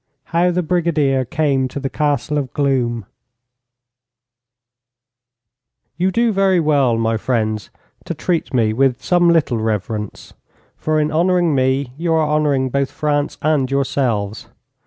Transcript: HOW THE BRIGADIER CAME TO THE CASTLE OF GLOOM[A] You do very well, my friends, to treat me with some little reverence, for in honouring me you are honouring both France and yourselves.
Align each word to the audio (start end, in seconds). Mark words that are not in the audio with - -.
HOW 0.33 0.49
THE 0.49 0.63
BRIGADIER 0.63 1.25
CAME 1.25 1.67
TO 1.67 1.79
THE 1.79 1.87
CASTLE 1.91 2.39
OF 2.39 2.51
GLOOM[A] 2.53 3.05
You 5.95 6.09
do 6.09 6.31
very 6.31 6.59
well, 6.59 6.97
my 6.97 7.17
friends, 7.17 7.69
to 8.05 8.15
treat 8.15 8.51
me 8.51 8.73
with 8.73 9.03
some 9.03 9.29
little 9.29 9.59
reverence, 9.59 10.33
for 10.75 10.99
in 10.99 11.11
honouring 11.11 11.53
me 11.53 11.93
you 11.99 12.13
are 12.13 12.27
honouring 12.27 12.71
both 12.71 12.89
France 12.89 13.37
and 13.43 13.69
yourselves. 13.69 14.47